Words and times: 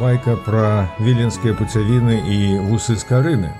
Байка 0.00 0.36
пра 0.36 0.88
віленскія 1.00 1.52
пуцявіны 1.54 2.14
і 2.24 2.38
вусы 2.70 2.96
з 2.96 3.04
карыны. 3.04 3.50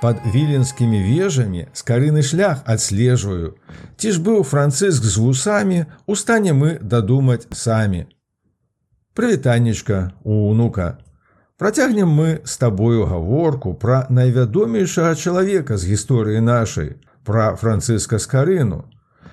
Пад 0.00 0.22
віленскімі 0.22 1.00
вежамі 1.02 1.66
з 1.72 1.82
карыны 1.82 2.22
шлях 2.22 2.62
адслежваю. 2.64 3.58
Ці 3.96 4.12
ж 4.14 4.22
быў 4.22 4.46
францыск 4.46 5.02
з 5.02 5.16
вусамі, 5.18 5.86
у 6.06 6.14
стане 6.14 6.54
мы 6.54 6.78
дадумаць 6.78 7.50
самі. 7.50 8.06
Прывітаннечка, 9.18 10.12
унука. 10.22 10.98
Працягнем 11.58 12.08
мы 12.08 12.40
з 12.44 12.56
табою 12.56 13.06
гаворку 13.10 13.74
пра 13.74 14.06
найвядомейшага 14.10 15.16
чалавека 15.18 15.74
з 15.76 15.90
гісторыі 15.90 16.38
нашай, 16.40 17.02
пра 17.26 17.56
францыска 17.56 18.22
скарыну. 18.22 18.84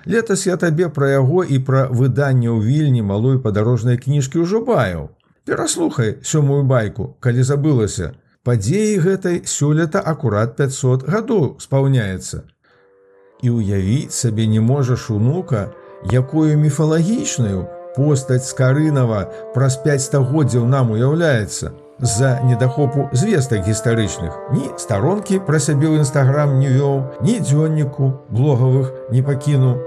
Летась 0.06 0.46
я 0.46 0.56
табе 0.56 0.88
пра 0.88 1.10
яго 1.14 1.44
і 1.46 1.62
пра 1.62 1.86
выданне 1.86 2.50
ў 2.50 2.66
вільні 2.66 3.06
малой 3.06 3.38
падарожнай 3.38 3.94
кніжкі 3.98 4.42
ўжо 4.42 4.66
баяў. 4.66 5.14
Пераслухай 5.46 6.18
сёмую 6.22 6.62
байку, 6.66 7.16
калі 7.20 7.42
забылася. 7.46 8.12
Падзеі 8.42 8.98
гэтай 9.02 9.42
сёлета 9.46 10.02
акурат 10.02 10.56
500 10.58 11.06
гадоў 11.06 11.56
спаўняецца. 11.62 12.42
І 13.42 13.50
ўявіць 13.50 14.14
сабе 14.14 14.46
не 14.46 14.60
можаш 14.60 15.10
унука, 15.10 15.70
якую 16.10 16.58
міфалагічную 16.58 17.66
постаць 17.96 18.46
скарынава 18.50 19.24
праз 19.54 19.78
5 19.86 20.02
стагоддзяў 20.02 20.66
нам 20.66 20.90
уяўляецца 20.92 21.72
з-за 22.00 22.40
недахопу 22.44 23.08
звестак 23.12 23.64
гістарычных. 23.66 24.52
Ні 24.52 24.68
старонкі 24.76 25.40
пра 25.46 25.58
сябе 25.58 25.88
ў 25.88 26.04
нстаграм 26.04 26.58
не 26.60 26.68
вёў, 26.68 27.22
ні 27.24 27.40
дзённіку 27.40 28.12
блогавых 28.30 28.92
не 29.10 29.22
пакінуў. 29.22 29.80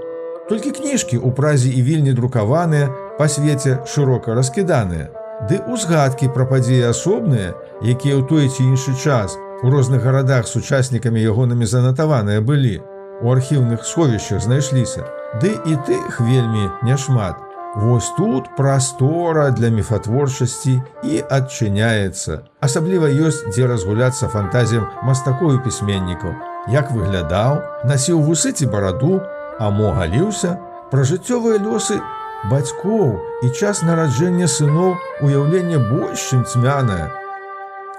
Толькі 0.50 0.74
кніжкі 0.74 1.22
ў 1.22 1.30
празе 1.30 1.70
і 1.70 1.80
вільні 1.86 2.12
друкаваныя 2.12 2.90
па 3.18 3.30
свеце 3.30 3.86
шырока 3.86 4.34
раскіданыя. 4.34 5.14
Ды 5.43 5.59
узгадкі 5.67 6.31
пра 6.31 6.45
падзеі 6.47 6.87
асобныя, 6.89 7.51
якія 7.83 8.15
ў 8.15 8.23
той 8.23 8.47
ці 8.47 8.63
іншы 8.63 8.95
час 8.95 9.35
у 9.63 9.69
розных 9.69 9.99
гарадах 10.07 10.47
сучаснікамі 10.47 11.19
ягонымі 11.19 11.67
занатаваныя 11.67 12.39
былі. 12.39 12.79
У 13.19 13.31
архіўных 13.31 13.83
сховішчах 13.83 14.39
знайшліся. 14.47 15.03
Ды 15.43 15.51
і 15.51 15.75
тых 15.87 16.23
вельмі 16.23 16.71
няшмат. 16.87 17.35
Вось 17.75 18.07
тут 18.15 18.47
прастора 18.55 19.51
для 19.51 19.67
міфатворчасці 19.67 20.79
і 21.03 21.23
адчыняецца. 21.27 22.47
Асабліва 22.63 23.11
ёсць, 23.11 23.43
дзе 23.51 23.67
разгуляцца 23.67 24.31
фантазіям 24.31 24.87
мастакою 25.03 25.59
пісьменнікаў. 25.59 26.31
Як 26.71 26.95
выглядаў, 26.95 27.59
насіў 27.83 28.23
вусы 28.23 28.55
ці 28.55 28.71
бараду, 28.71 29.19
а 29.59 29.67
мо 29.69 29.91
галіўся, 29.91 30.55
пра 30.91 31.03
жыццёвыя 31.03 31.59
лёсы 31.59 31.99
бацькоў 32.49 33.19
і 33.43 33.49
час 33.49 33.81
нараджэння 33.87 34.47
сыноў 34.47 34.95
уяўленне 35.25 35.79
больш 35.89 36.29
чым 36.31 36.45
цьмянае. 36.45 37.09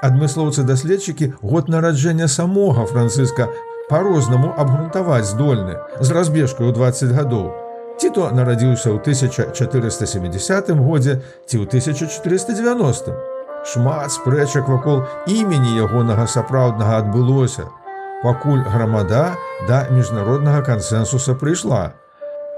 Адмыслоўцы-даследчыкі 0.07 1.33
год 1.43 1.69
нараджэння 1.73 2.29
самога 2.29 2.87
францыска 2.87 3.49
па-рознаму 3.91 4.53
абгрунтаваць 4.57 5.31
здольны 5.31 5.79
з 6.01 6.11
разбежкай 6.13 6.69
у 6.69 6.73
20 6.73 7.15
гадоў. 7.17 7.47
Ці 7.97 8.11
то 8.13 8.29
нарадзіўся 8.31 8.93
ў 8.93 9.01
1470 9.01 10.71
годзе 10.85 11.23
ці 11.49 11.57
ў 11.59 11.65
1490. 11.65 13.17
Шмат 13.67 14.13
спрэчак 14.15 14.69
вакол 14.69 15.03
імені 15.27 15.75
ягонага 15.81 16.29
сапраўднага 16.31 17.03
адбылося. 17.03 17.67
Пакуль 18.23 18.63
грамада 18.63 19.35
да 19.69 19.87
міжнароднага 19.91 20.63
кансэнсуса 20.63 21.35
прыйшла 21.35 21.97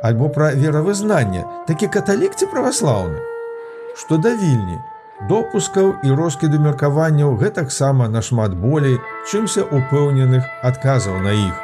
альбо 0.02 0.28
пра 0.28 0.52
веравызнанне, 0.54 1.44
такі 1.66 1.88
каталік 1.88 2.36
ці 2.38 2.46
праваслаўны. 2.52 3.18
Што 3.98 4.18
да 4.22 4.34
вільні, 4.34 4.78
допускаў 5.30 5.94
і 6.06 6.14
роскіду 6.14 6.60
меркаванняў 6.62 7.34
гэтаксама 7.42 8.08
нашмат 8.08 8.54
болей, 8.54 8.98
чымся 9.26 9.64
упэўненых 9.66 10.46
адказаў 10.62 11.18
на 11.24 11.34
іх. 11.34 11.56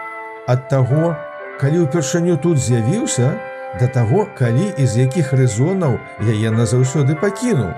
Ад 0.51 0.69
таго, 0.69 1.15
калі 1.61 1.87
ўпершыню 1.87 2.37
тут 2.43 2.59
з'явіўся, 2.59 3.31
да 3.79 3.87
таго, 3.87 4.27
калі 4.39 4.73
і 4.79 4.87
з 4.87 5.07
якіх 5.07 5.33
рэзонаў 5.33 5.99
яе 6.27 6.51
назаўсёды 6.51 7.15
пакінуў. 7.23 7.71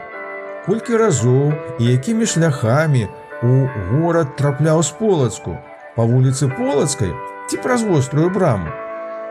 Колькі 0.66 0.96
разоў 0.96 1.52
і 1.78 1.84
якімі 1.92 2.26
шляхамі 2.26 3.06
у 3.44 3.68
горад 3.92 4.34
трапляў 4.40 4.82
з 4.82 4.90
полацку, 4.96 5.60
па 5.96 6.08
вуліцы 6.08 6.48
полацкай 6.48 7.12
ці 7.46 7.56
праз 7.62 7.84
вострую 7.84 8.32
браму. 8.32 8.85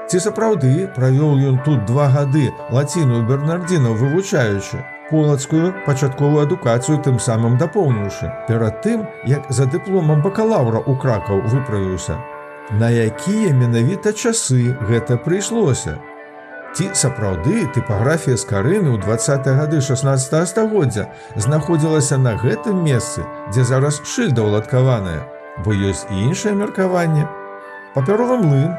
Ці 0.06 0.20
сапраўды 0.22 0.86
правёў 0.96 1.40
ён 1.50 1.56
тут 1.66 1.86
два 1.90 2.06
гады 2.14 2.52
лаціную 2.70 3.24
бернардзінаў 3.26 3.96
вывучаючы 3.98 4.84
полацкую 5.10 5.74
пачатковую 5.86 6.44
адукацыю 6.46 6.98
тым 7.08 7.18
самым 7.18 7.58
дапоўніўшы 7.58 8.30
перад 8.48 8.82
тым 8.86 9.08
як 9.26 9.50
за 9.50 9.66
дыпломам 9.66 10.22
бакалаўра 10.22 10.86
ў 10.86 10.94
кракаў 11.02 11.42
выправіўся. 11.50 12.22
На 12.78 12.90
якія 12.94 13.54
менавіта 13.54 14.14
часы 14.14 14.78
гэта 14.90 15.18
прыйшлося? 15.18 15.98
Ці 16.78 16.94
сапраўды 16.94 17.66
тыпаграфія 17.74 18.38
з 18.38 18.46
карыны 18.46 18.94
ў 18.94 19.02
20 19.02 19.46
гады 19.58 19.82
16 19.82 20.50
стагоддзя 20.54 21.10
знаходзілася 21.34 22.22
на 22.22 22.38
гэтым 22.38 22.86
месцы 22.86 23.26
дзе 23.50 23.66
зараз 23.66 24.02
шыльда 24.06 24.46
ўладкаваная? 24.46 25.26
Бо 25.66 25.74
ёсць 25.74 26.06
і 26.14 26.30
іншае 26.30 26.54
меркаванне. 26.54 27.26
Папяровы 27.96 28.38
млын 28.44 28.76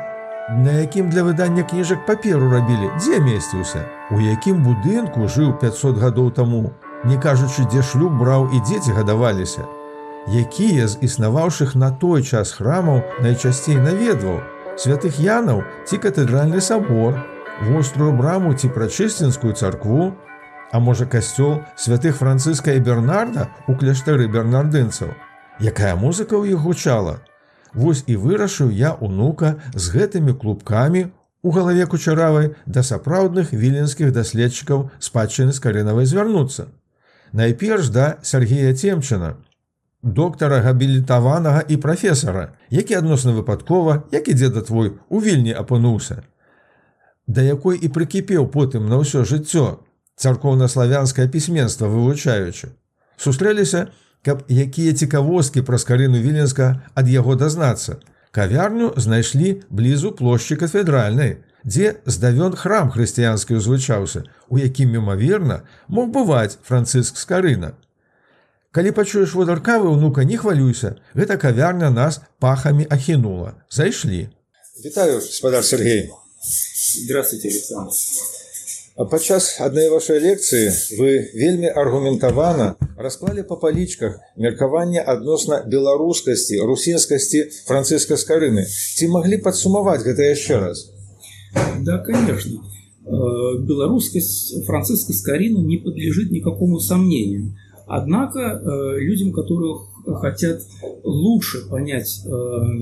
на 0.49 0.73
якім 0.73 1.11
для 1.11 1.23
выдання 1.23 1.63
кніжак 1.63 2.07
паперу 2.07 2.51
рабілі, 2.51 2.91
дзе 2.99 3.19
месціўся, 3.21 3.83
у 4.11 4.21
якім 4.21 4.63
будынку 4.63 5.27
жыў 5.27 5.59
500 5.59 5.99
гадоў 5.99 6.31
таму, 6.31 6.71
не 7.05 7.19
кажучы, 7.19 7.67
дзе 7.67 7.83
шлюб 7.83 8.15
браў 8.19 8.47
і 8.55 8.61
дзеці 8.61 8.95
гадаваліся. 8.95 9.67
Якія 10.27 10.87
з 10.87 10.99
існаваўшых 11.03 11.75
на 11.75 11.91
той 11.91 12.23
час 12.23 12.53
храмаў 12.53 13.03
найчасцей 13.23 13.77
наведваў, 13.77 14.39
святых 14.79 15.19
янаў 15.19 15.63
ці 15.87 15.99
катэдральны 15.99 16.61
сабор, 16.61 17.19
вострую 17.67 18.13
браму 18.13 18.55
ці 18.55 18.71
прачысцінскую 18.71 19.55
царкву, 19.55 20.15
а 20.71 20.79
можа 20.79 21.07
касцёл 21.07 21.63
святых 21.75 22.23
францыска 22.23 22.75
і 22.75 22.81
Бернарда 22.81 23.51
у 23.67 23.75
кляштары 23.75 24.27
бернардынцаў. 24.31 25.11
Якая 25.59 25.97
музыка 25.97 26.39
ў 26.39 26.55
іх 26.55 26.63
гучала, 26.63 27.19
Вось 27.77 28.03
і 28.09 28.17
вырашыў 28.17 28.73
я 28.73 28.97
унука 29.05 29.57
з 29.77 29.93
гэтымі 29.93 30.33
клубкамі 30.41 31.07
у 31.45 31.51
галаве 31.53 31.85
кучаравай 31.87 32.55
да 32.65 32.83
сапраўдных 32.83 33.53
віленскіх 33.53 34.13
даследчыкаў 34.17 34.89
спадчыны 34.99 35.53
з 35.53 35.61
карынавай 35.61 36.09
звярнуцца. 36.09 36.73
Найперш 37.37 37.91
да 37.93 38.07
Сергея 38.23 38.73
Цемчына, 38.73 39.37
доктара 40.03 40.63
габілітаванага 40.65 41.61
і 41.69 41.77
прафесара, 41.77 42.57
які 42.71 42.97
адносна 42.97 43.37
выпадкова, 43.37 44.09
як 44.11 44.29
і 44.29 44.35
дзеда 44.41 44.65
твой 44.65 44.97
у 45.09 45.21
вільні 45.21 45.53
апынуўся. 45.53 46.25
Да 47.27 47.43
якой 47.43 47.77
і 47.77 47.93
прыкіпеў 47.93 48.49
потым 48.49 48.89
на 48.89 49.05
ўсё 49.05 49.29
жыццё 49.29 49.85
царкоўна-славянскае 50.17 51.29
пісьменства 51.29 51.93
вывучаючы. 51.93 52.73
Сустрэліся, 53.21 53.93
каб 54.26 54.44
якія 54.50 54.94
цікавосткі 54.94 55.62
праз 55.62 55.84
карыну 55.84 56.22
віленска 56.22 56.82
ад 56.94 57.10
яго 57.10 57.36
дазнацца. 57.36 57.98
Кавярню 58.32 58.94
знайшлі 58.96 59.62
блізу 59.70 60.12
плошчы 60.16 60.56
кафедральнай, 60.56 61.38
дзе 61.66 62.00
здавён 62.06 62.56
храм 62.56 62.92
хрысціянскі 62.92 63.60
ўзвычаўся, 63.60 64.24
у 64.48 64.58
якім 64.62 64.96
мімаверна 64.96 65.62
мог 65.88 66.14
бываць 66.16 66.58
францыск 66.64 67.18
з 67.18 67.26
карына. 67.26 67.72
Калі 68.72 68.96
пачуеш 68.96 69.36
водаркавы 69.36 69.92
ўнука 69.92 70.24
не 70.24 70.40
хвалюйся, 70.40 70.96
гэта 71.12 71.36
кавярня 71.36 71.92
нас 71.92 72.22
пахамі 72.40 72.88
ахінула. 72.90 73.60
Зайшлі. 73.70 74.30
Вітаю 74.86 75.22
спадар 75.22 75.66
Сергей. 75.66 76.10
Здравствуйте, 77.04 77.50
Александр. 77.50 77.92
Падчас 79.10 79.56
адной 79.64 79.88
вашай 79.90 80.20
лекцыі 80.20 80.68
вы 81.00 81.12
вельмі 81.34 81.70
аргументавана 81.72 82.76
расклалі 83.00 83.44
па 83.48 83.56
палічках 83.62 84.20
меркаванне 84.38 85.00
адносна 85.00 85.62
беларускасці, 85.66 86.60
русінскасці 86.68 87.42
францыска 87.70 88.18
скарыны. 88.20 88.66
Ці 88.68 89.08
маглі 89.16 89.40
падсумаваць 89.48 90.04
гэта 90.04 90.28
яшчэ 90.30 90.60
раз? 90.60 90.92
Да, 91.82 91.98
конечно. 92.00 92.60
Э, 92.60 93.10
белорусскость 93.64 94.66
Франциска 94.66 95.14
Скорина 95.14 95.60
не 95.60 95.78
подлежит 95.78 96.30
никакому 96.32 96.80
сомнению. 96.80 97.56
Однако 97.88 98.40
э, 98.40 99.00
людям, 99.00 99.32
которые 99.34 99.76
хотят 100.20 100.62
лучше 101.04 101.68
понять 101.70 102.22
э, 102.26 102.30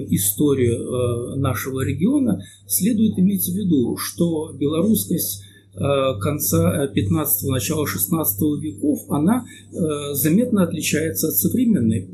историю 0.09 1.37
нашего 1.37 1.85
региона, 1.85 2.43
следует 2.67 3.17
иметь 3.19 3.45
в 3.45 3.55
виду, 3.55 3.95
что 3.97 4.51
белорусскость 4.53 5.43
Э, 5.43 5.52
конца 5.76 6.86
15-го, 6.94 7.50
начала 7.50 7.86
16 7.86 8.40
веков, 8.62 9.00
она 9.08 9.44
э, 9.44 10.14
заметно 10.14 10.62
отличается 10.62 11.28
от 11.28 11.34
современной 11.34 12.08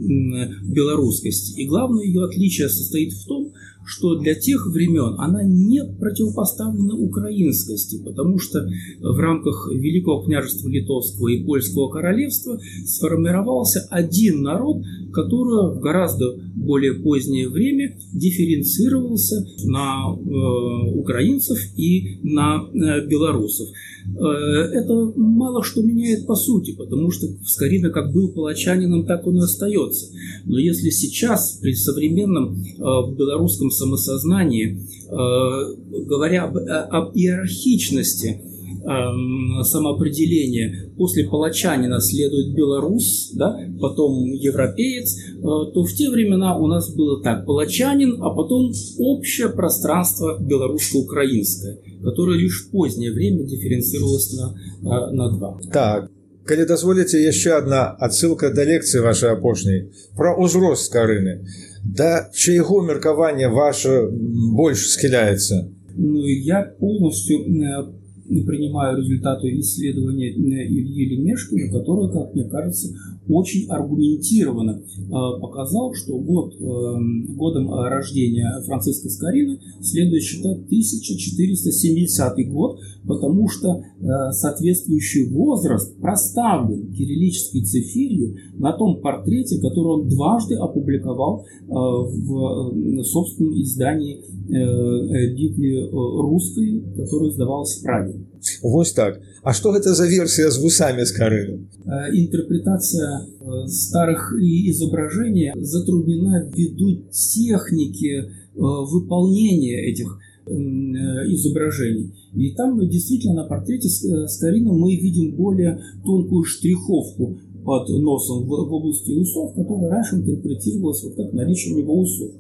белорусскости. 0.62 1.60
И 1.60 1.66
главное 1.66 2.04
ее 2.04 2.24
отличие 2.24 2.68
состоит 2.68 3.12
в 3.12 3.26
том, 3.26 3.39
что 3.84 4.16
для 4.16 4.34
тех 4.34 4.66
времен 4.66 5.16
она 5.18 5.42
не 5.42 5.82
противопоставлена 5.98 6.94
украинскости, 6.94 8.02
потому 8.04 8.38
что 8.38 8.66
в 9.00 9.18
рамках 9.18 9.70
Великого 9.72 10.22
княжества 10.22 10.68
Литовского 10.68 11.28
и 11.28 11.44
Польского 11.44 11.90
королевства 11.90 12.58
сформировался 12.84 13.86
один 13.90 14.42
народ, 14.42 14.82
который 15.12 15.76
в 15.76 15.80
гораздо 15.80 16.36
более 16.54 16.94
позднее 16.94 17.48
время 17.48 17.96
дифференцировался 18.12 19.44
на 19.64 20.12
э, 20.12 20.90
украинцев 20.94 21.58
и 21.76 22.20
на 22.22 22.62
э, 22.72 23.06
белорусов. 23.06 23.68
Э, 24.06 24.20
это 24.20 25.12
мало 25.16 25.62
что 25.62 25.82
меняет 25.82 26.26
по 26.26 26.34
сути, 26.34 26.74
потому 26.76 27.10
что 27.10 27.26
Скорина 27.44 27.90
как 27.90 28.12
был 28.12 28.32
палачанином, 28.32 29.06
так 29.06 29.26
он 29.26 29.36
и 29.36 29.40
остается. 29.40 30.12
Но 30.44 30.58
если 30.58 30.90
сейчас 30.90 31.58
при 31.60 31.74
современном 31.74 32.54
э, 32.54 32.78
белорусском 33.16 33.69
самосознании, 33.69 34.77
э, 34.77 36.06
говоря 36.06 36.45
об, 36.45 36.57
об 36.57 37.15
иерархичности 37.15 38.41
эм, 38.83 39.63
самоопределения, 39.63 40.91
после 40.97 41.27
палачанина 41.27 42.00
следует 42.00 42.56
белорус, 42.56 43.31
да, 43.33 43.57
потом 43.79 44.25
европеец, 44.25 45.17
то 45.41 45.83
в 45.83 45.94
те 45.94 46.09
времена 46.09 46.57
у 46.57 46.67
нас 46.67 46.94
было 46.94 47.21
так, 47.21 47.45
палачанин, 47.45 48.21
а 48.21 48.29
потом 48.29 48.71
общее 49.00 49.50
пространство 49.50 50.38
белорусско-украинское 50.39 51.79
которое 52.06 52.38
лишь 52.38 52.65
в 52.65 52.71
позднее 52.71 53.12
время 53.12 53.44
дифференцировалось 53.45 54.33
на, 54.33 54.56
а, 54.85 55.12
на 55.12 55.31
два. 55.31 55.59
Так, 55.73 56.09
калі 56.45 56.65
дазволіце 56.69 57.17
яшчэ 57.25 57.57
одна 57.57 57.97
адсылка 58.06 58.51
да 58.53 58.62
лекцыі 58.69 59.01
вашай 59.01 59.33
апошняй 59.33 59.89
пра 60.13 60.38
ўзрост 60.38 60.85
скарыны 60.85 61.41
да 61.84 62.28
чайго 62.32 62.82
меркавання 62.82 63.48
ваше 63.48 64.08
больш 64.56 64.90
схіляецца 64.92 65.64
ну, 65.96 66.26
я 66.26 66.62
полностью 66.62 67.40
э, 67.40 67.84
принимаю 68.30 68.98
результаты 68.98 69.58
исследования 69.58 70.30
э, 70.30 70.66
Ильи 70.68 71.16
Лемешкина, 71.16 71.70
который, 71.72 72.12
как 72.12 72.34
мне 72.34 72.44
кажется, 72.44 72.94
очень 73.28 73.68
аргументированно 73.68 74.80
э, 74.80 75.40
показал, 75.40 75.92
что 75.94 76.16
год, 76.18 76.54
э, 76.54 77.34
годом 77.34 77.72
рождения 77.72 78.48
Франциска 78.66 79.08
Скорины 79.08 79.58
следует 79.80 80.22
считать 80.22 80.58
1470 80.66 82.48
год, 82.50 82.78
потому 83.06 83.48
что 83.48 83.82
соответствующий 84.30 85.28
возраст 85.30 85.96
проставлен 85.98 86.92
кириллической 86.92 87.62
цифирью 87.62 88.36
на 88.54 88.72
том 88.72 89.00
портрете, 89.00 89.60
который 89.60 90.02
он 90.02 90.08
дважды 90.08 90.54
опубликовал 90.56 91.44
в 91.66 93.04
собственном 93.04 93.60
издании 93.60 94.20
Библии 94.48 95.88
русской, 95.90 96.82
которая 96.96 97.30
издавалась 97.30 97.78
в 97.78 97.82
Праге. 97.82 98.19
Вось 98.62 98.93
так. 98.93 99.20
А 99.43 99.52
что 99.52 99.75
это 99.75 99.94
за 99.94 100.06
версия 100.06 100.50
с 100.50 100.58
вусами 100.58 101.05
с 101.05 101.12
Карыном? 101.12 101.69
Э, 101.87 102.11
интерпретация 102.12 103.20
э, 103.20 103.67
старых 103.67 104.34
изображений 104.38 105.52
затруднена 105.56 106.50
ввиду 106.55 107.02
техники 107.11 108.20
э, 108.20 108.26
выполнения 108.55 109.90
этих 109.90 110.19
изображений. 110.46 112.12
И 112.34 112.50
там 112.56 112.81
действительно 112.88 113.34
на 113.34 113.44
портрете 113.44 113.88
с 113.88 114.38
Карином 114.38 114.81
мы 114.81 114.96
видим 114.96 115.37
более 115.37 115.81
тонкую 116.05 116.43
штриховку 116.43 117.38
под 117.64 117.88
носом 117.90 118.46
в 118.46 118.52
области 118.52 119.12
усов, 119.12 119.55
которая 119.55 119.90
раньше 119.90 120.16
интерпретировалась 120.16 121.05
вот 121.05 121.14
как 121.14 121.32
наличие 121.34 121.75
у 121.75 121.78
него 121.78 122.00
усов. 122.00 122.31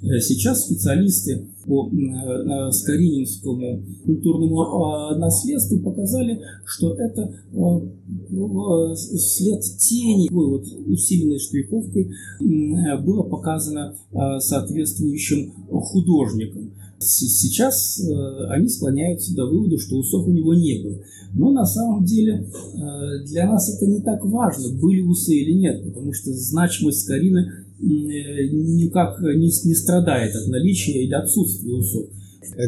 Э, 0.00 0.20
сейчас 0.20 0.64
специалисты 0.66 1.48
по 1.66 1.90
э, 1.90 2.70
Скорининскому 2.70 3.82
культурному 4.04 4.60
а, 4.60 5.18
наследству 5.18 5.80
показали, 5.80 6.40
что 6.64 6.94
это 6.94 7.22
э, 7.22 8.94
след 8.94 9.60
тени, 9.78 10.28
вот 10.30 10.64
усиленной 10.86 11.38
штриховкой, 11.38 12.10
было 13.04 13.22
показано 13.24 13.96
соответствующим 14.38 15.52
художником. 15.68 16.72
Сейчас 17.00 18.00
они 18.50 18.68
склоняются 18.68 19.34
до 19.34 19.46
вывода, 19.46 19.78
что 19.78 19.96
усов 19.96 20.26
у 20.26 20.32
него 20.32 20.54
не 20.54 20.82
было. 20.82 20.98
Но 21.34 21.52
на 21.52 21.64
самом 21.64 22.04
деле 22.04 22.50
для 23.26 23.46
нас 23.46 23.74
это 23.74 23.86
не 23.86 24.00
так 24.00 24.24
важно, 24.24 24.74
были 24.76 25.00
усы 25.00 25.34
или 25.34 25.52
нет, 25.52 25.84
потому 25.84 26.12
что 26.12 26.32
значимость 26.32 27.02
Скорины 27.02 27.67
никак 27.79 29.19
не, 29.19 29.47
не 29.47 29.75
страдает 29.75 30.35
от 30.35 30.47
наличия 30.47 31.03
или 31.03 31.13
отсутствия 31.13 31.73
усов. 31.73 32.09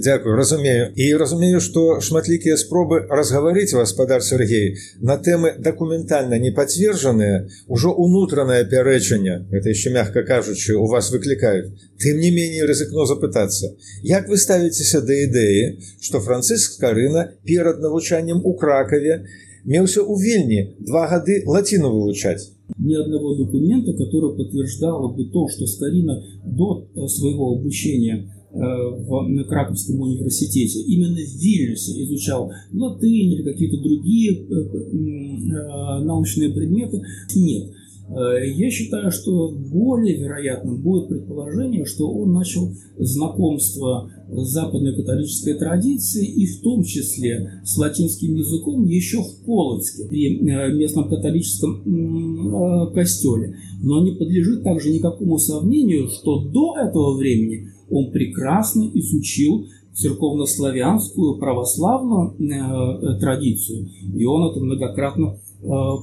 Дякую, 0.03 0.35
разумею. 0.35 0.87
І 0.95 1.13
разумею, 1.15 1.59
што 1.59 1.99
шматлікія 2.01 2.57
спробы 2.57 3.05
разгаварыць 3.09 3.73
вас, 3.73 3.91
спадар 3.93 4.23
Сергей, 4.23 4.77
на 5.01 5.17
тэмы 5.17 5.55
дакументальна 5.59 6.39
не 6.39 6.51
пацверджаныя, 6.51 7.47
ужо 7.67 7.91
унутранае 7.91 8.65
пярэчанне, 8.65 9.45
это 9.51 9.69
яшчэ 9.69 9.91
мягка 9.91 10.23
кажучы, 10.23 10.75
у 10.75 10.87
вас 10.87 11.11
выклікаюць. 11.11 11.73
Тым 12.01 12.19
не 12.19 12.31
меней 12.31 12.63
рызыкно 12.63 13.05
запытацца, 13.05 13.75
як 14.03 14.29
вы 14.29 14.37
ставіцеся 14.37 15.01
да 15.01 15.13
ідэі, 15.13 15.77
што 16.01 16.19
Францыск 16.19 16.79
Карына 16.79 17.31
перад 17.43 17.79
навучаннем 17.79 18.41
у 18.43 18.55
кракаве 18.55 19.25
меўся 19.65 20.01
ў 20.01 20.13
вільні 20.21 20.61
два 20.79 21.07
гады 21.07 21.43
лаціну 21.45 21.91
вывучаць 21.91 22.55
Ни 22.78 22.94
одного 22.94 23.34
документа, 23.36 23.92
который 23.92 24.36
подтверждал 24.36 25.14
бы 25.14 25.24
то, 25.26 25.48
что 25.48 25.66
Скорина 25.66 26.22
до 26.44 26.88
э, 26.94 27.06
своего 27.06 27.56
обучения 27.58 28.30
э, 28.52 28.56
в 28.56 29.44
Краковском 29.44 30.00
университете 30.00 30.80
именно 30.82 31.16
в 31.16 31.42
Вильнюсе 31.42 32.02
изучал 32.04 32.50
латынь 32.72 33.32
или 33.32 33.42
какие-то 33.42 33.82
другие 33.82 34.42
э, 34.42 36.04
научные 36.04 36.50
предметы. 36.50 37.00
Нет. 37.34 37.70
Э, 38.10 38.44
я 38.44 38.70
считаю, 38.70 39.12
что 39.12 39.50
более 39.50 40.16
вероятным 40.16 40.82
будет 40.82 41.08
предположение, 41.08 41.84
что 41.84 42.10
он 42.10 42.32
начал 42.32 42.72
знакомство 42.98 44.10
с 44.28 44.48
западной 44.48 44.96
католической 44.96 45.54
традицией 45.54 46.26
и 46.26 46.46
в 46.46 46.60
том 46.60 46.82
числе 46.82 47.60
с 47.64 47.76
латинским 47.78 48.34
языком 48.34 48.84
еще 48.84 49.22
в 49.22 49.44
Полоцке, 49.44 50.06
при 50.08 50.38
э, 50.38 50.72
местном 50.72 51.08
католическом 51.08 51.82
э, 51.84 52.94
костеле. 52.94 53.56
Но 53.82 54.02
не 54.02 54.12
подлежит 54.12 54.64
также 54.64 54.90
никакому 54.90 55.38
сомнению, 55.38 56.08
что 56.08 56.42
до 56.42 56.76
этого 56.78 57.16
времени 57.16 57.68
он 57.88 58.10
прекрасно 58.10 58.90
изучил 58.92 59.66
церковнославянскую 59.92 61.38
православную 61.38 63.18
традицию, 63.18 63.88
и 64.14 64.24
он 64.24 64.50
это 64.50 64.60
многократно 64.60 65.36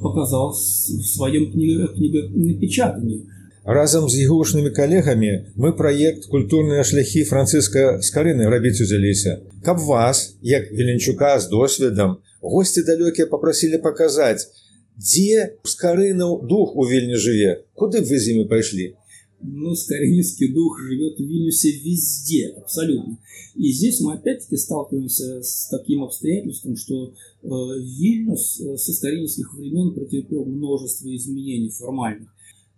показал 0.03 0.53
в 0.53 0.57
своем 0.57 1.53
книгопечатании. 1.53 3.27
Разом 3.65 4.09
з 4.11 4.19
ігушнымі 4.27 4.71
калегамі 4.75 5.55
мы 5.55 5.71
праект 5.79 6.27
культурныя 6.27 6.83
шляхі 6.83 7.23
францыска 7.23 8.03
скарыны 8.03 8.51
рабіць 8.51 8.83
узяліся. 8.83 9.39
Каб 9.63 9.79
вас, 9.79 10.35
як 10.43 10.73
Веленчука 10.73 11.39
з 11.39 11.47
досведам, 11.49 12.17
госці 12.43 12.83
далёкія 12.83 13.31
папрасілі 13.31 13.79
паказаць, 13.79 14.51
дзе 14.99 15.63
скарынаў 15.63 16.43
дух 16.43 16.75
у 16.75 16.83
вільні 16.83 17.15
жыве, 17.15 17.63
куды 17.79 18.03
б 18.03 18.11
вы 18.11 18.19
з 18.19 18.35
імі 18.35 18.51
пайшлі. 18.51 18.99
Ну, 19.40 19.76
скоринский 19.76 20.52
дух 20.52 20.80
живет 20.80 21.18
в 21.18 21.22
Вильнюсе 21.22 21.72
везде, 21.72 22.48
абсолютно. 22.58 23.20
И 23.56 23.72
здесь 23.72 24.02
мы 24.02 24.16
опять-таки 24.16 24.58
сталкиваемся 24.58 25.44
с 25.44 25.70
таким 25.70 26.04
обстоятельством, 26.04 26.76
что 26.76 27.10
э, 27.10 27.48
Вильнюс 27.48 28.60
э, 28.60 28.78
со 28.78 28.94
скоринских 28.94 29.54
времен 29.54 29.94
претерпел 29.94 30.46
множество 30.46 31.16
изменений 31.16 31.70
формальных. 31.70 32.30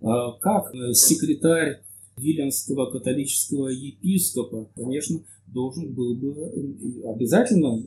Э, 0.01 0.05
как 0.41 0.75
э, 0.75 0.93
секретарь 0.93 1.81
Виленского 2.17 2.91
католического 2.91 3.69
епископа, 3.69 4.69
конечно, 4.75 5.21
должен 5.47 5.93
был 5.93 6.15
бы 6.15 6.31
э, 6.31 7.09
обязательно 7.09 7.81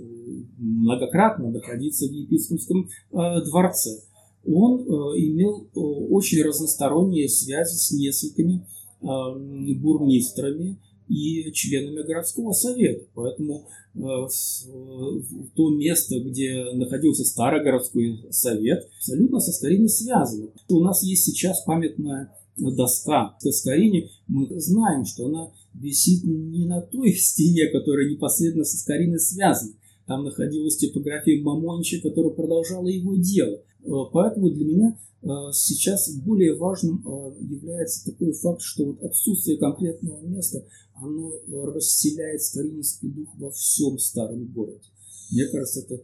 многократно 0.57 1.51
находиться 1.51 2.07
в 2.07 2.11
епископском 2.11 2.89
э, 2.89 3.45
дворце 3.45 4.01
он 4.47 4.81
э, 4.81 4.85
имел 5.19 5.69
э, 5.75 5.79
очень 5.79 6.43
разносторонние 6.43 7.29
связи 7.29 7.77
с 7.77 7.93
несколькими 7.93 8.67
э, 9.01 9.75
бурмистрами 9.75 10.79
и 11.09 11.53
членами 11.53 12.03
городского 12.07 12.53
совета. 12.53 13.05
Поэтому 13.15 13.67
то 13.95 15.69
место, 15.69 16.19
где 16.21 16.65
находился 16.73 17.27
старый 17.27 17.63
городской 17.63 18.25
совет, 18.31 18.89
абсолютно 18.97 19.39
со 19.39 19.53
Скориной 19.53 19.91
связано. 19.91 20.49
У 20.71 20.81
нас 20.81 21.03
есть 21.03 21.25
сейчас 21.25 21.63
памятная 21.65 22.35
доска 22.57 23.37
к 23.39 23.53
Скорине. 23.53 24.09
Мы 24.29 24.49
знаем, 24.59 25.05
что 25.05 25.27
она 25.27 25.53
висит 25.75 26.25
не 26.25 26.65
на 26.65 26.81
той 26.81 27.13
стене, 27.13 27.67
которая 27.67 28.09
непосредственно 28.09 28.65
со 28.65 28.79
Скориной 28.79 29.21
связана. 29.21 29.75
Там 30.07 30.25
находилась 30.25 30.77
типография 30.77 31.43
Мамонча, 31.43 32.01
которая 32.01 32.33
продолжала 32.33 32.89
его 32.89 33.15
дело. 33.17 33.61
Э, 33.84 33.90
поэтому 34.12 34.50
для 34.50 34.66
меня 34.66 35.00
э, 35.24 35.28
сейчас 35.54 36.10
более 36.12 36.56
важным 36.56 37.04
э, 37.06 37.44
является 37.44 38.12
такой 38.12 38.34
факт, 38.34 38.62
что 38.62 38.86
вот 38.86 39.04
отсутствие 39.04 39.58
конкретного 39.58 40.22
места, 40.26 40.64
оно 40.96 41.32
расселяет 41.74 42.42
скорининский 42.42 43.10
дух 43.10 43.30
во 43.38 43.52
всем 43.52 43.98
старом 44.00 44.46
городе. 44.46 44.90
Мне 45.32 45.46
кажется, 45.48 45.82
это 45.82 46.02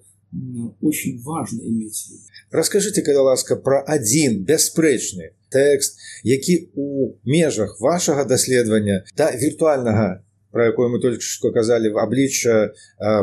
очень 0.81 1.21
важно 1.21 1.61
иметь 1.61 1.95
в 1.95 2.11
виду. 2.11 2.21
Расскажите, 2.51 3.01
калі 3.01 3.29
ласка 3.29 3.55
пра 3.55 3.83
адзін 3.85 4.43
бясспрэчны 4.45 5.33
тэкст 5.53 5.97
які 6.23 6.69
у 6.75 7.13
межах 7.23 7.77
вашага 7.79 8.25
даследавання 8.25 9.03
да 9.17 9.31
віртуальнага 9.31 10.23
про 10.51 10.65
якое 10.65 10.89
мы 10.89 10.99
только 11.01 11.21
что 11.21 11.51
казалі 11.51 11.89
в 11.89 11.97
аблічча 11.97 12.73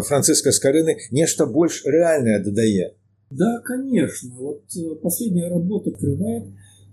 францыска 0.07 0.51
скарыны 0.51 0.97
нешта 1.11 1.47
больш 1.47 1.83
рэальнае 1.85 2.39
дадае 2.43 2.95
да 3.30 3.60
конечно 3.62 4.30
вот 4.38 4.64
э, 4.76 4.96
последняя 5.02 5.50
работа 5.50 5.90
открывает 5.90 6.46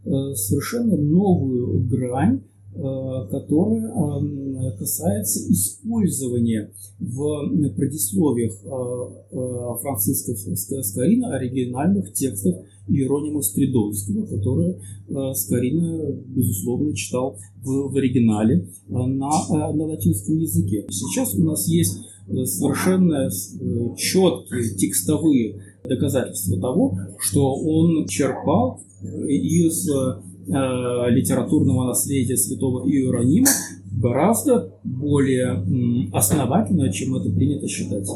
э, 0.04 0.34
совершенно 0.34 0.96
новую 0.96 1.86
грань 1.88 2.42
Э, 2.74 3.28
которая 3.30 4.72
касается 4.78 5.40
использования 5.52 6.72
в 6.98 7.74
предисловиях 7.76 8.54
э, 8.64 9.36
э, 9.36 9.80
Франциска 9.82 10.82
Скорина 10.82 11.36
оригинальных 11.36 12.14
текстов 12.14 12.64
Иеронима 12.88 13.42
Стридонского, 13.42 14.24
которые 14.24 14.80
Скорина, 15.34 16.12
безусловно, 16.28 16.96
читал 16.96 17.36
в, 17.62 17.92
в 17.92 17.96
оригинале 17.96 18.66
на, 18.88 19.28
на 19.28 19.84
латинском 19.84 20.38
языке. 20.38 20.86
Сейчас 20.88 21.34
у 21.34 21.44
нас 21.44 21.68
есть 21.68 21.98
совершенно 22.26 23.28
четкие 23.96 24.74
текстовые 24.76 25.60
доказательства 25.84 26.60
того, 26.60 26.98
что 27.19 27.55
он 27.55 28.05
черпал 28.07 28.81
из 29.27 29.88
Э, 30.50 31.10
литературного 31.10 31.88
наследия 31.88 32.38
святого 32.38 32.88
Иеронима 32.88 33.50
гораздо 33.91 34.72
более 34.86 35.62
основательно, 36.13 36.89
чем 36.89 37.15
это 37.15 37.29
принято 37.36 37.67
считать. 37.67 38.07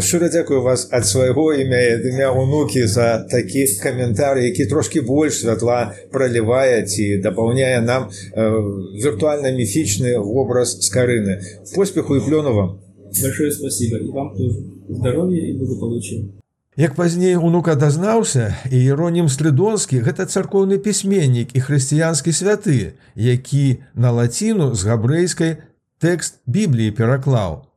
Шчыра 0.00 0.28
дзякую 0.28 0.62
вас 0.62 0.88
ад 0.90 1.06
свайго 1.06 1.54
імя 1.54 1.78
імя 2.10 2.32
унукі 2.32 2.86
за 2.86 3.26
такі 3.30 3.66
каментары, 3.78 4.42
які 4.50 4.66
трошкі 4.66 5.00
больш 5.00 5.46
святла 5.46 5.94
пралівае 6.10 6.82
ці 6.82 7.18
дапаўняе 7.18 7.80
нам 7.80 8.10
э, 8.10 8.50
віртуальна 8.98 9.54
міфічны 9.54 10.18
вобраз 10.18 10.78
скарыны. 10.82 11.38
Поспеху 11.74 12.16
і 12.16 12.20
плёну 12.20 12.52
вам. 12.52 12.78
Большое 13.22 13.52
спасибо 13.52 13.98
и 13.98 14.10
вам 14.10 14.34
тоже. 14.34 14.58
Здоровья 14.88 15.38
и 15.38 15.52
благополучия. 15.52 16.24
Як 16.79 16.95
пазней 16.95 17.35
унука 17.35 17.73
дазнаўся, 17.75 18.55
іеронім 18.71 19.27
стрыдонскі 19.27 19.97
гэта 19.99 20.23
царкоўны 20.31 20.77
пісьменнік 20.79 21.51
і 21.51 21.59
хрысціянскі 21.59 22.31
святы, 22.31 22.95
які 23.19 23.83
на 23.99 24.11
лаціну 24.15 24.69
з 24.71 24.87
габрэйскай 24.87 25.57
тэкст 25.99 26.39
бібліі 26.47 26.95
пераклаў. 26.95 27.67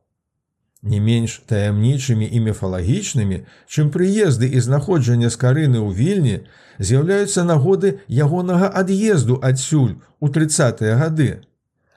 Не 0.87 1.03
менш 1.03 1.43
таямнічымі 1.51 2.31
і 2.31 2.45
міфалагічнымі, 2.47 3.43
чым 3.67 3.91
прыезды 3.91 4.47
і 4.47 4.63
знаходжанне 4.63 5.35
скарыны 5.35 5.83
ў 5.83 5.91
вільні 5.99 6.39
з'яўляюцца 6.79 7.43
нагоды 7.43 7.99
ягонага 8.07 8.71
ад'езду 8.71 9.43
адсюль 9.43 9.99
у 10.23 10.31
тридцатыя 10.31 10.95
гады. 10.95 11.43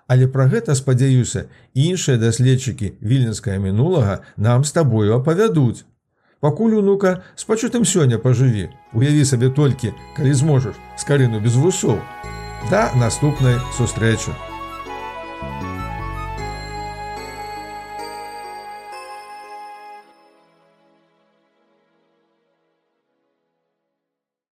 Але 0.09 0.25
пра 0.25 0.49
гэта 0.49 0.73
спадзяюся, 0.73 1.49
іншыя 1.77 2.17
даследчыкі 2.17 2.97
віленская 2.97 3.61
мінулага 3.61 4.23
нам 4.37 4.65
з 4.65 4.73
табою 4.73 5.21
апавядуць. 5.21 5.85
Пакуль 6.40 6.76
унука 6.80 7.20
з 7.36 7.44
пачутым 7.44 7.84
сёння 7.84 8.16
пажыві, 8.16 8.70
уяві 8.96 9.24
сабе 9.28 9.50
толькі, 9.52 9.92
калі 10.16 10.32
зможаш 10.32 10.78
скарыну 10.96 11.40
без 11.40 11.56
вусоў. 11.56 12.00
Да 12.70 12.88
наступнай 12.96 13.60
сустрэчы. 13.76 14.32